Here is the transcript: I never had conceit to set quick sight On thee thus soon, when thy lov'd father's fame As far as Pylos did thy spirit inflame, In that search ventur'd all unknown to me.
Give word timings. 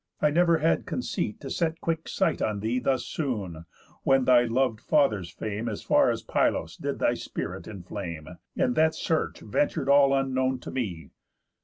I 0.19 0.31
never 0.31 0.57
had 0.57 0.87
conceit 0.87 1.39
to 1.41 1.51
set 1.51 1.79
quick 1.79 2.07
sight 2.07 2.41
On 2.41 2.59
thee 2.61 2.79
thus 2.79 3.05
soon, 3.05 3.65
when 4.01 4.25
thy 4.25 4.45
lov'd 4.45 4.81
father's 4.81 5.29
fame 5.29 5.69
As 5.69 5.83
far 5.83 6.09
as 6.09 6.23
Pylos 6.23 6.75
did 6.75 6.97
thy 6.97 7.13
spirit 7.13 7.67
inflame, 7.67 8.27
In 8.55 8.73
that 8.73 8.95
search 8.95 9.41
ventur'd 9.41 9.89
all 9.89 10.15
unknown 10.15 10.57
to 10.61 10.71
me. 10.71 11.11